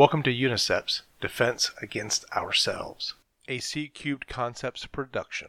Welcome 0.00 0.22
to 0.22 0.34
Uniceps 0.34 1.02
Defense 1.20 1.72
Against 1.82 2.24
Ourselves, 2.32 3.12
a 3.48 3.58
C 3.58 3.86
Cubed 3.86 4.28
Concepts 4.28 4.86
production. 4.86 5.48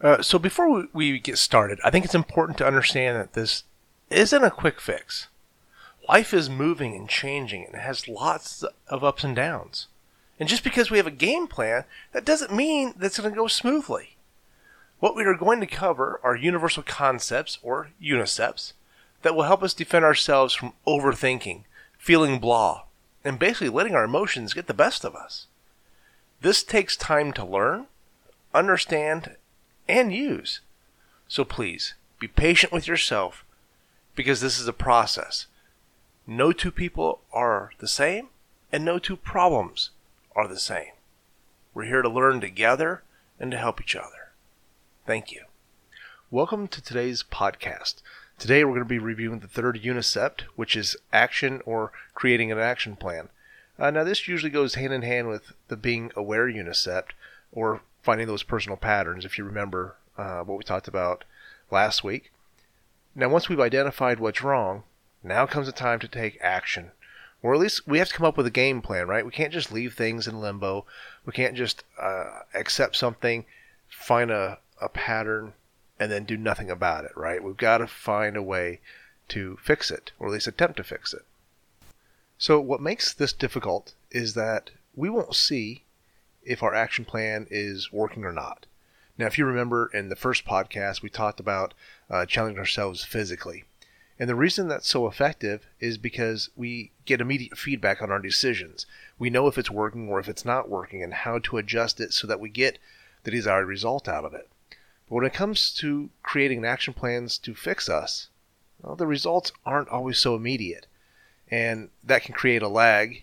Uh, 0.00 0.20
so, 0.20 0.36
before 0.36 0.68
we, 0.68 0.88
we 0.92 1.20
get 1.20 1.38
started, 1.38 1.78
I 1.84 1.90
think 1.90 2.04
it's 2.04 2.16
important 2.16 2.58
to 2.58 2.66
understand 2.66 3.16
that 3.16 3.34
this 3.34 3.62
isn't 4.10 4.42
a 4.42 4.50
quick 4.50 4.80
fix. 4.80 5.28
Life 6.08 6.34
is 6.34 6.50
moving 6.50 6.96
and 6.96 7.08
changing 7.08 7.66
and 7.66 7.80
has 7.80 8.08
lots 8.08 8.64
of 8.88 9.04
ups 9.04 9.22
and 9.22 9.36
downs. 9.36 9.86
And 10.40 10.48
just 10.48 10.64
because 10.64 10.90
we 10.90 10.96
have 10.96 11.06
a 11.06 11.12
game 11.12 11.46
plan, 11.46 11.84
that 12.10 12.24
doesn't 12.24 12.52
mean 12.52 12.94
that's 12.96 13.20
going 13.20 13.30
to 13.30 13.36
go 13.36 13.46
smoothly. 13.46 14.16
What 14.98 15.14
we 15.14 15.22
are 15.22 15.36
going 15.36 15.60
to 15.60 15.66
cover 15.68 16.18
are 16.24 16.34
universal 16.34 16.82
concepts, 16.82 17.60
or 17.62 17.90
uniceps, 18.02 18.72
that 19.22 19.36
will 19.36 19.44
help 19.44 19.62
us 19.62 19.72
defend 19.72 20.04
ourselves 20.04 20.52
from 20.52 20.72
overthinking, 20.84 21.62
feeling 21.96 22.40
blah, 22.40 22.82
and 23.24 23.38
basically 23.38 23.70
letting 23.70 23.94
our 23.94 24.04
emotions 24.04 24.52
get 24.54 24.66
the 24.66 24.74
best 24.74 25.04
of 25.04 25.14
us. 25.14 25.46
This 26.40 26.62
takes 26.62 26.96
time 26.96 27.32
to 27.32 27.44
learn, 27.44 27.86
understand, 28.52 29.36
and 29.88 30.12
use. 30.12 30.60
So 31.26 31.44
please, 31.44 31.94
be 32.20 32.28
patient 32.28 32.72
with 32.72 32.86
yourself 32.86 33.44
because 34.14 34.40
this 34.40 34.58
is 34.58 34.68
a 34.68 34.72
process. 34.72 35.46
No 36.26 36.52
two 36.52 36.70
people 36.70 37.20
are 37.32 37.72
the 37.78 37.88
same, 37.88 38.28
and 38.70 38.84
no 38.84 38.98
two 38.98 39.16
problems 39.16 39.90
are 40.36 40.46
the 40.46 40.58
same. 40.58 40.92
We're 41.72 41.84
here 41.84 42.02
to 42.02 42.08
learn 42.08 42.40
together 42.40 43.02
and 43.40 43.50
to 43.50 43.58
help 43.58 43.80
each 43.80 43.96
other. 43.96 44.32
Thank 45.06 45.32
you. 45.32 45.44
Welcome 46.30 46.68
to 46.68 46.82
today's 46.82 47.22
podcast. 47.22 47.96
Today 48.38 48.64
we're 48.64 48.72
going 48.72 48.80
to 48.80 48.84
be 48.84 48.98
reviewing 48.98 49.38
the 49.38 49.48
third 49.48 49.80
unicept, 49.82 50.42
which 50.56 50.76
is 50.76 50.96
action 51.12 51.62
or 51.64 51.92
creating 52.14 52.50
an 52.50 52.58
action 52.58 52.96
plan. 52.96 53.28
Uh, 53.78 53.90
now, 53.90 54.04
this 54.04 54.28
usually 54.28 54.50
goes 54.50 54.74
hand 54.74 54.92
in 54.92 55.02
hand 55.02 55.28
with 55.28 55.52
the 55.68 55.76
being 55.76 56.10
aware 56.16 56.46
unicept 56.46 57.10
or 57.52 57.80
finding 58.02 58.26
those 58.26 58.42
personal 58.42 58.76
patterns, 58.76 59.24
if 59.24 59.38
you 59.38 59.44
remember 59.44 59.96
uh, 60.18 60.40
what 60.40 60.58
we 60.58 60.64
talked 60.64 60.88
about 60.88 61.24
last 61.70 62.04
week. 62.04 62.32
Now, 63.14 63.28
once 63.28 63.48
we've 63.48 63.60
identified 63.60 64.20
what's 64.20 64.42
wrong, 64.42 64.82
now 65.22 65.46
comes 65.46 65.66
the 65.66 65.72
time 65.72 65.98
to 66.00 66.08
take 66.08 66.38
action. 66.40 66.90
Or 67.42 67.54
at 67.54 67.60
least 67.60 67.86
we 67.86 67.98
have 67.98 68.08
to 68.08 68.14
come 68.14 68.26
up 68.26 68.36
with 68.36 68.46
a 68.46 68.50
game 68.50 68.82
plan, 68.82 69.06
right? 69.06 69.24
We 69.24 69.30
can't 69.30 69.52
just 69.52 69.72
leave 69.72 69.94
things 69.94 70.26
in 70.26 70.40
limbo. 70.40 70.86
We 71.24 71.32
can't 71.32 71.56
just 71.56 71.84
uh, 72.00 72.40
accept 72.54 72.96
something, 72.96 73.44
find 73.88 74.30
a, 74.30 74.58
a 74.80 74.88
pattern, 74.88 75.54
and 75.98 76.10
then 76.10 76.24
do 76.24 76.36
nothing 76.36 76.70
about 76.70 77.04
it, 77.04 77.16
right? 77.16 77.42
We've 77.42 77.56
got 77.56 77.78
to 77.78 77.86
find 77.86 78.36
a 78.36 78.42
way 78.42 78.80
to 79.28 79.58
fix 79.62 79.90
it, 79.90 80.12
or 80.18 80.28
at 80.28 80.32
least 80.32 80.46
attempt 80.46 80.76
to 80.76 80.84
fix 80.84 81.14
it. 81.14 81.24
So, 82.36 82.60
what 82.60 82.80
makes 82.80 83.14
this 83.14 83.32
difficult 83.32 83.94
is 84.10 84.34
that 84.34 84.70
we 84.94 85.08
won't 85.08 85.34
see 85.34 85.84
if 86.42 86.62
our 86.62 86.74
action 86.74 87.04
plan 87.04 87.46
is 87.50 87.92
working 87.92 88.24
or 88.24 88.32
not. 88.32 88.66
Now, 89.16 89.26
if 89.26 89.38
you 89.38 89.46
remember 89.46 89.90
in 89.94 90.08
the 90.08 90.16
first 90.16 90.44
podcast, 90.44 91.00
we 91.00 91.08
talked 91.08 91.40
about 91.40 91.74
uh, 92.10 92.26
challenging 92.26 92.58
ourselves 92.58 93.04
physically. 93.04 93.64
And 94.18 94.28
the 94.28 94.34
reason 94.34 94.68
that's 94.68 94.88
so 94.88 95.06
effective 95.06 95.66
is 95.80 95.98
because 95.98 96.50
we 96.56 96.90
get 97.04 97.20
immediate 97.20 97.58
feedback 97.58 98.02
on 98.02 98.10
our 98.10 98.20
decisions. 98.20 98.86
We 99.18 99.30
know 99.30 99.46
if 99.46 99.58
it's 99.58 99.70
working 99.70 100.08
or 100.08 100.20
if 100.20 100.28
it's 100.28 100.44
not 100.44 100.68
working 100.68 101.02
and 101.02 101.14
how 101.14 101.38
to 101.40 101.58
adjust 101.58 102.00
it 102.00 102.12
so 102.12 102.26
that 102.26 102.40
we 102.40 102.48
get 102.48 102.78
the 103.24 103.30
desired 103.30 103.66
result 103.66 104.08
out 104.08 104.24
of 104.24 104.34
it. 104.34 104.48
But 105.14 105.18
when 105.18 105.26
it 105.26 105.34
comes 105.34 105.70
to 105.74 106.10
creating 106.24 106.64
action 106.64 106.92
plans 106.92 107.38
to 107.38 107.54
fix 107.54 107.88
us, 107.88 108.30
well, 108.82 108.96
the 108.96 109.06
results 109.06 109.52
aren't 109.64 109.88
always 109.88 110.18
so 110.18 110.34
immediate, 110.34 110.88
and 111.48 111.90
that 112.02 112.24
can 112.24 112.34
create 112.34 112.62
a 112.62 112.68
lag, 112.68 113.22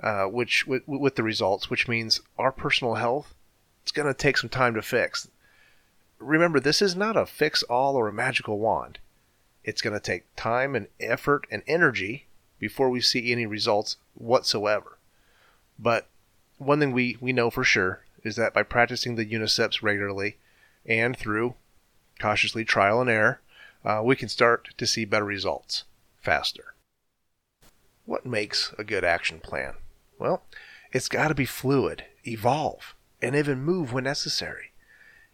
uh, 0.00 0.26
which 0.26 0.68
with, 0.68 0.86
with 0.86 1.16
the 1.16 1.24
results, 1.24 1.68
which 1.68 1.88
means 1.88 2.20
our 2.38 2.52
personal 2.52 2.94
health 2.94 3.34
it's 3.82 3.90
going 3.90 4.06
to 4.06 4.14
take 4.14 4.38
some 4.38 4.48
time 4.48 4.74
to 4.74 4.82
fix. 4.82 5.28
Remember, 6.20 6.60
this 6.60 6.80
is 6.80 6.94
not 6.94 7.16
a 7.16 7.26
fix 7.26 7.64
all 7.64 7.96
or 7.96 8.06
a 8.06 8.12
magical 8.12 8.60
wand. 8.60 9.00
It's 9.64 9.82
going 9.82 9.94
to 9.94 10.00
take 10.00 10.26
time 10.36 10.76
and 10.76 10.86
effort 11.00 11.48
and 11.50 11.64
energy 11.66 12.26
before 12.60 12.88
we 12.88 13.00
see 13.00 13.32
any 13.32 13.46
results 13.46 13.96
whatsoever. 14.14 14.96
But 15.76 16.06
one 16.58 16.78
thing 16.78 16.92
we, 16.92 17.16
we 17.20 17.32
know 17.32 17.50
for 17.50 17.64
sure 17.64 18.04
is 18.22 18.36
that 18.36 18.54
by 18.54 18.62
practicing 18.62 19.16
the 19.16 19.26
uniceps 19.26 19.82
regularly, 19.82 20.36
and 20.86 21.16
through 21.16 21.54
cautiously 22.18 22.64
trial 22.64 23.00
and 23.00 23.10
error, 23.10 23.40
uh, 23.84 24.00
we 24.04 24.16
can 24.16 24.28
start 24.28 24.68
to 24.76 24.86
see 24.86 25.04
better 25.04 25.24
results 25.24 25.84
faster. 26.20 26.74
What 28.04 28.26
makes 28.26 28.72
a 28.78 28.84
good 28.84 29.04
action 29.04 29.40
plan? 29.40 29.74
Well, 30.18 30.42
it's 30.92 31.08
got 31.08 31.28
to 31.28 31.34
be 31.34 31.44
fluid, 31.44 32.04
evolve, 32.24 32.94
and 33.20 33.34
even 33.34 33.62
move 33.62 33.92
when 33.92 34.04
necessary. 34.04 34.72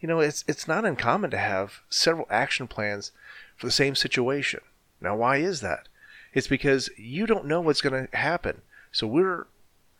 You 0.00 0.08
know, 0.08 0.20
it's 0.20 0.44
it's 0.48 0.66
not 0.66 0.84
uncommon 0.84 1.30
to 1.30 1.38
have 1.38 1.80
several 1.88 2.26
action 2.30 2.66
plans 2.66 3.12
for 3.56 3.66
the 3.66 3.72
same 3.72 3.94
situation. 3.94 4.60
Now, 5.00 5.16
why 5.16 5.36
is 5.36 5.60
that? 5.60 5.88
It's 6.32 6.48
because 6.48 6.90
you 6.96 7.26
don't 7.26 7.46
know 7.46 7.60
what's 7.60 7.80
going 7.80 8.08
to 8.08 8.16
happen. 8.16 8.62
So 8.90 9.06
we're 9.06 9.46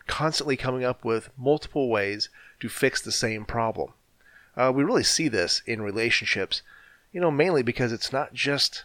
constantly 0.07 0.57
coming 0.57 0.85
up 0.85 1.05
with 1.05 1.31
multiple 1.37 1.89
ways 1.89 2.29
to 2.61 2.69
fix 2.69 3.01
the 3.01 3.13
same 3.13 3.45
problem. 3.45 3.93
Uh, 4.57 4.73
we 4.75 4.85
really 4.85 5.03
see 5.03 5.29
this 5.29 5.63
in 5.67 5.83
relationships, 5.83 6.63
you 7.13 7.21
know, 7.21 7.31
mainly 7.31 7.63
because 7.63 7.93
it's 7.93 8.13
not 8.13 8.35
just 8.35 8.85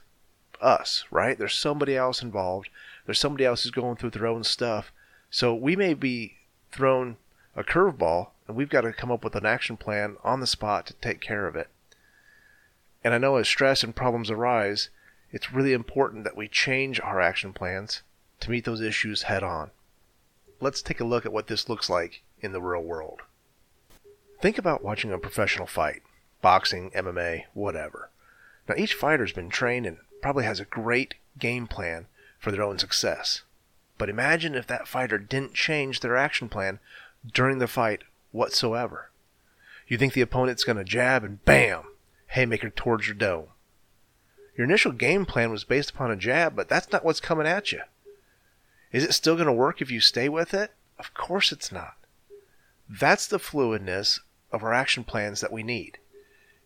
us, 0.61 1.03
right? 1.11 1.37
There's 1.37 1.57
somebody 1.57 1.95
else 1.95 2.21
involved. 2.21 2.69
There's 3.05 3.19
somebody 3.19 3.45
else 3.45 3.63
who's 3.63 3.71
going 3.71 3.97
through 3.97 4.11
their 4.11 4.27
own 4.27 4.43
stuff. 4.43 4.91
So 5.29 5.53
we 5.53 5.75
may 5.75 5.93
be 5.93 6.35
thrown 6.71 7.17
a 7.55 7.63
curveball, 7.63 8.29
and 8.47 8.55
we've 8.55 8.69
got 8.69 8.81
to 8.81 8.93
come 8.93 9.11
up 9.11 9.23
with 9.23 9.35
an 9.35 9.45
action 9.45 9.77
plan 9.77 10.17
on 10.23 10.39
the 10.39 10.47
spot 10.47 10.85
to 10.87 10.93
take 10.93 11.19
care 11.21 11.47
of 11.47 11.55
it. 11.55 11.67
And 13.03 13.13
I 13.13 13.17
know 13.17 13.37
as 13.37 13.47
stress 13.47 13.83
and 13.83 13.95
problems 13.95 14.29
arise, 14.31 14.89
it's 15.31 15.51
really 15.51 15.73
important 15.73 16.23
that 16.23 16.37
we 16.37 16.47
change 16.47 16.99
our 17.01 17.19
action 17.19 17.53
plans 17.53 18.01
to 18.39 18.51
meet 18.51 18.65
those 18.65 18.81
issues 18.81 19.23
head 19.23 19.43
on. 19.43 19.71
Let's 20.59 20.81
take 20.81 20.99
a 20.99 21.05
look 21.05 21.25
at 21.25 21.33
what 21.33 21.47
this 21.47 21.69
looks 21.69 21.89
like 21.89 22.21
in 22.41 22.51
the 22.51 22.61
real 22.61 22.83
world. 22.83 23.21
Think 24.39 24.57
about 24.57 24.83
watching 24.83 25.11
a 25.11 25.17
professional 25.17 25.67
fight 25.67 26.01
boxing, 26.41 26.91
MMA, 26.91 27.45
whatever. 27.53 28.11
Now, 28.69 28.75
each 28.77 28.93
fighter's 28.93 29.33
been 29.33 29.49
trained 29.49 29.85
and 29.85 29.97
probably 30.21 30.45
has 30.45 30.59
a 30.59 30.65
great 30.65 31.15
game 31.39 31.67
plan 31.67 32.05
for 32.37 32.51
their 32.51 32.61
own 32.61 32.77
success. 32.77 33.41
But 33.97 34.09
imagine 34.09 34.53
if 34.53 34.67
that 34.67 34.87
fighter 34.87 35.17
didn't 35.17 35.55
change 35.55 35.99
their 35.99 36.15
action 36.15 36.47
plan 36.47 36.79
during 37.33 37.57
the 37.57 37.67
fight 37.67 38.03
whatsoever. 38.31 39.09
You 39.87 39.97
think 39.97 40.13
the 40.13 40.21
opponent's 40.21 40.63
going 40.63 40.77
to 40.77 40.83
jab 40.83 41.23
and 41.23 41.43
bam, 41.43 41.83
haymaker 42.27 42.69
towards 42.69 43.07
your 43.07 43.15
dome. 43.15 43.47
Your 44.55 44.65
initial 44.65 44.91
game 44.91 45.25
plan 45.25 45.51
was 45.51 45.63
based 45.63 45.91
upon 45.91 46.11
a 46.11 46.15
jab, 46.15 46.55
but 46.55 46.69
that's 46.69 46.91
not 46.91 47.03
what's 47.03 47.19
coming 47.19 47.47
at 47.47 47.71
you. 47.71 47.81
Is 48.91 49.03
it 49.03 49.13
still 49.13 49.35
going 49.35 49.47
to 49.47 49.53
work 49.53 49.81
if 49.81 49.89
you 49.89 49.99
stay 49.99 50.29
with 50.29 50.53
it? 50.53 50.71
Of 50.99 51.13
course 51.13 51.51
it's 51.51 51.71
not. 51.71 51.95
That's 52.89 53.27
the 53.27 53.39
fluidness 53.39 54.19
of 54.51 54.63
our 54.63 54.73
action 54.73 55.03
plans 55.03 55.41
that 55.41 55.51
we 55.51 55.63
need. 55.63 55.97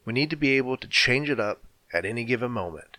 We 0.06 0.14
need 0.14 0.30
to 0.30 0.36
be 0.36 0.58
able 0.58 0.78
to 0.78 0.88
change 0.88 1.30
it 1.30 1.40
up 1.40 1.62
at 1.94 2.06
any 2.06 2.24
given 2.24 2.52
moment. 2.52 2.98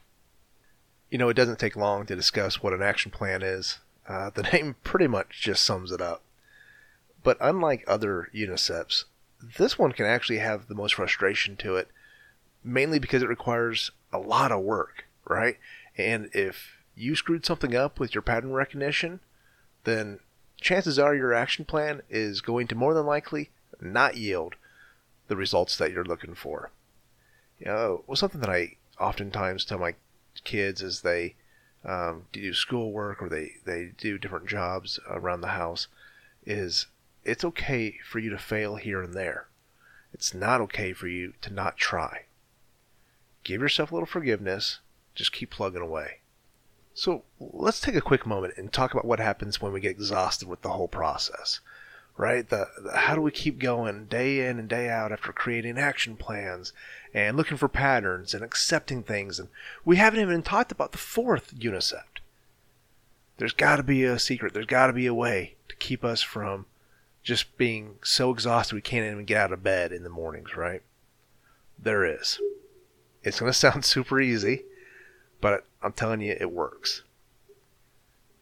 You 1.10 1.19
know, 1.19 1.28
it 1.28 1.34
doesn't 1.34 1.59
take 1.59 1.76
long 1.76 2.06
to 2.06 2.16
discuss 2.16 2.62
what 2.62 2.72
an 2.72 2.82
action 2.82 3.10
plan 3.10 3.43
is. 3.43 3.78
Uh, 4.09 4.31
the 4.31 4.43
name 4.53 4.76
pretty 4.82 5.06
much 5.06 5.41
just 5.41 5.65
sums 5.65 5.93
it 5.93 6.00
up. 6.00 6.22
But 7.22 7.37
unlike 7.41 7.84
other 7.87 8.28
uniceps, 8.34 9.04
this 9.41 9.78
one 9.78 9.93
can 9.93 10.06
actually 10.06 10.38
have 10.38 10.69
the 10.69 10.75
most 10.75 10.94
frustration 10.94 11.56
to 11.56 11.76
it, 11.76 11.88
mainly 12.64 12.99
because 12.99 13.22
it 13.22 13.28
requires 13.28 13.91
a 14.12 14.19
lot 14.19 14.53
of 14.53 14.62
work, 14.62 15.04
right? 15.25 15.59
And 15.97 16.31
if 16.32 16.76
you 16.97 17.14
screwed 17.16 17.47
something 17.47 17.75
up 17.75 17.99
with 17.99 18.14
your 18.14 18.22
pattern 18.22 18.53
recognition, 18.53 19.20
then 19.84 20.20
chances 20.60 20.99
are 20.99 21.14
your 21.14 21.35
action 21.35 21.64
plan 21.64 22.02
is 22.08 22.40
going 22.40 22.69
to 22.69 22.75
more 22.75 22.94
than 22.94 23.06
likely 23.06 23.50
not 23.81 24.17
yield 24.17 24.55
the 25.32 25.37
results 25.37 25.79
that 25.79 25.90
you're 25.90 26.05
looking 26.05 26.34
for. 26.34 26.70
You 27.58 27.67
know, 27.69 28.05
well, 28.06 28.17
something 28.17 28.43
that 28.43 28.50
I 28.50 28.76
oftentimes 29.00 29.64
tell 29.64 29.79
my 29.79 29.94
kids 30.44 30.82
as 30.82 31.00
they 31.00 31.37
um, 31.87 32.26
do 32.32 32.52
schoolwork 32.52 33.23
or 33.23 33.31
they, 33.31 33.52
they 33.64 33.93
do 33.96 34.19
different 34.19 34.46
jobs 34.46 35.00
around 35.08 35.40
the 35.40 35.56
house 35.56 35.88
is 36.44 36.87
it's 37.25 37.46
okay 37.46 37.96
for 38.05 38.19
you 38.19 38.29
to 38.29 38.37
fail 38.37 38.76
here 38.76 39.00
and 39.00 39.14
there. 39.14 39.49
It's 40.12 40.34
not 40.34 40.61
okay 40.61 40.93
for 40.93 41.08
you 41.08 41.32
to 41.40 41.50
not 41.50 41.78
try. 41.78 42.26
Give 43.43 43.62
yourself 43.62 43.90
a 43.90 43.94
little 43.94 44.05
forgiveness. 44.05 44.81
Just 45.14 45.32
keep 45.32 45.49
plugging 45.49 45.81
away. 45.81 46.19
So 46.93 47.25
let's 47.40 47.81
take 47.81 47.94
a 47.94 48.02
quick 48.02 48.26
moment 48.26 48.58
and 48.58 48.70
talk 48.70 48.93
about 48.93 49.06
what 49.06 49.19
happens 49.19 49.62
when 49.62 49.73
we 49.73 49.81
get 49.81 49.93
exhausted 49.93 50.46
with 50.46 50.61
the 50.61 50.73
whole 50.73 50.88
process. 50.88 51.61
Right? 52.17 52.49
The, 52.49 52.69
the, 52.82 52.97
how 52.97 53.14
do 53.14 53.20
we 53.23 53.31
keep 53.31 53.59
going 53.59 54.05
day 54.05 54.47
in 54.47 54.59
and 54.59 54.69
day 54.69 54.88
out 54.88 55.12
after 55.12 55.32
creating 55.32 55.79
action 55.79 56.17
plans 56.17 56.73
and 57.14 57.37
looking 57.37 57.56
for 57.56 57.69
patterns 57.69 58.35
and 58.35 58.44
accepting 58.44 59.03
things 59.03 59.38
and 59.38 59.49
we 59.85 59.97
haven't 59.97 60.20
even 60.20 60.43
talked 60.43 60.73
about 60.73 60.93
the 60.93 60.99
fourth 60.99 61.55
unicept. 61.59 62.20
there's 63.38 63.53
got 63.53 63.76
to 63.76 63.82
be 63.82 64.05
a 64.05 64.19
secret. 64.19 64.55
There's 64.55 64.67
got 64.67 64.87
to 64.88 64.93
be 64.93 65.06
a 65.06 65.14
way 65.14 65.55
to 65.69 65.76
keep 65.76 66.05
us 66.05 66.23
from 66.23 66.67
just 67.23 67.56
being 67.56 67.97
so 68.03 68.31
exhausted 68.31 68.75
we 68.75 68.81
can't 68.81 69.11
even 69.11 69.25
get 69.25 69.38
out 69.38 69.53
of 69.53 69.62
bed 69.62 69.93
in 69.93 70.03
the 70.03 70.11
mornings, 70.11 70.56
right? 70.56 70.82
There 71.79 72.05
is. 72.05 72.41
It's 73.23 73.41
going 73.41 73.50
to 73.53 73.59
sound 73.59 73.85
super 73.85 74.20
easy, 74.20 74.64
but 75.41 75.64
I'm 75.82 75.93
telling 75.93 76.20
you, 76.20 76.37
it 76.38 76.53
works. 76.53 77.03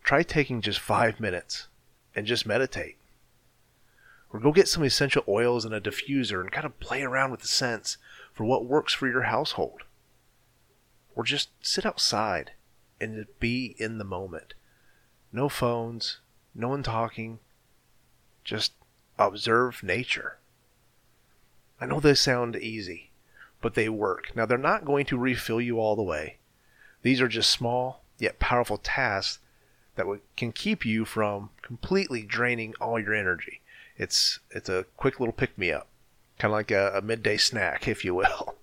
Try 0.03 0.23
taking 0.23 0.61
just 0.61 0.81
five 0.81 1.21
minutes 1.21 1.69
and 2.15 2.27
just 2.27 2.47
meditate. 2.47 2.97
Or 4.33 4.41
go 4.41 4.53
get 4.53 4.69
some 4.69 4.85
essential 4.85 5.25
oils 5.27 5.65
and 5.65 5.75
a 5.75 5.81
diffuser 5.81 6.41
and 6.41 6.53
kind 6.53 6.65
of 6.65 6.79
play 6.79 7.03
around 7.03 7.31
with 7.31 7.41
the 7.41 7.49
scents 7.49 7.99
for 8.33 8.45
what 8.45 8.65
works 8.65 8.93
for 8.93 9.09
your 9.09 9.23
household. 9.23 9.83
Or 11.17 11.25
just 11.25 11.51
sit 11.61 11.85
outside 11.85 12.53
and 13.01 13.27
be 13.41 13.75
in 13.79 13.99
the 13.99 14.05
moment. 14.05 14.55
No 15.33 15.49
phones, 15.49 16.21
no 16.55 16.69
one 16.69 16.83
talking, 16.83 17.41
just 18.45 18.73
observe 19.19 19.83
nature. 19.83 20.39
I 21.81 21.87
know 21.87 22.01
they 22.01 22.15
sound 22.15 22.57
easy, 22.57 23.11
but 23.61 23.75
they 23.75 23.89
work. 23.89 24.35
Now, 24.37 24.47
they're 24.47 24.59
not 24.59 24.85
going 24.85 25.07
to 25.07 25.19
refill 25.19 25.61
you 25.61 25.81
all 25.81 25.97
the 25.97 26.03
way. 26.03 26.39
These 27.03 27.21
are 27.21 27.29
just 27.29 27.51
small 27.51 28.03
yet 28.19 28.39
powerful 28.39 28.77
tasks 28.77 29.39
that 29.97 30.07
can 30.37 30.53
keep 30.53 30.85
you 30.85 31.05
from 31.05 31.51
completely 31.63 32.23
draining 32.23 32.75
all 32.81 33.01
your 33.01 33.15
energy. 33.15 33.61
It's 34.01 34.41
it's 34.51 34.71
a 34.71 34.87
quick 34.97 35.21
little 35.21 35.35
pick 35.35 35.59
me 35.59 35.71
up, 35.71 35.87
kind 36.39 36.51
of 36.51 36.57
like 36.57 36.71
a, 36.71 36.91
a 36.97 37.03
midday 37.03 37.37
snack, 37.37 37.87
if 37.87 38.03
you 38.03 38.15
will. 38.15 38.57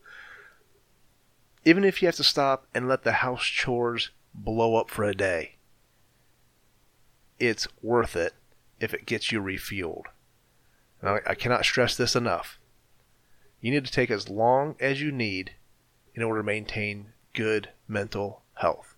Even 1.63 1.83
if 1.83 2.01
you 2.01 2.07
have 2.07 2.15
to 2.15 2.23
stop 2.23 2.65
and 2.73 2.87
let 2.87 3.03
the 3.03 3.21
house 3.21 3.43
chores 3.43 4.09
blow 4.33 4.77
up 4.77 4.89
for 4.89 5.03
a 5.03 5.13
day, 5.13 5.57
it's 7.37 7.67
worth 7.83 8.15
it 8.15 8.33
if 8.79 8.95
it 8.95 9.05
gets 9.05 9.31
you 9.31 9.39
refueled. 9.39 10.05
Now, 11.03 11.19
I 11.27 11.35
cannot 11.35 11.65
stress 11.65 11.95
this 11.95 12.15
enough. 12.15 12.57
You 13.61 13.69
need 13.69 13.85
to 13.85 13.91
take 13.91 14.09
as 14.09 14.29
long 14.29 14.75
as 14.79 15.01
you 15.01 15.11
need 15.11 15.51
in 16.15 16.23
order 16.23 16.39
to 16.39 16.45
maintain 16.47 17.13
good 17.33 17.69
mental 17.87 18.41
health. 18.55 18.95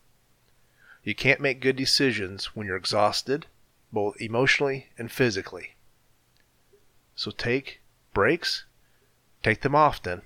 You 1.03 1.15
can't 1.15 1.41
make 1.41 1.59
good 1.59 1.75
decisions 1.75 2.55
when 2.55 2.65
you're 2.65 2.77
exhausted, 2.77 3.47
both 3.91 4.21
emotionally 4.21 4.87
and 4.97 5.11
physically. 5.11 5.75
So 7.19 7.31
take 7.31 7.81
breaks, 8.13 8.63
take 9.43 9.59
them 9.59 9.75
often, 9.75 10.21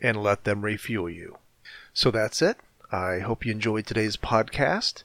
and 0.00 0.22
let 0.22 0.44
them 0.44 0.62
refuel 0.62 1.10
you. 1.10 1.36
So 1.92 2.10
that's 2.10 2.40
it. 2.40 2.56
I 2.90 3.18
hope 3.18 3.44
you 3.44 3.52
enjoyed 3.52 3.84
today's 3.84 4.16
podcast. 4.16 5.02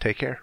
Take 0.00 0.18
care. 0.18 0.42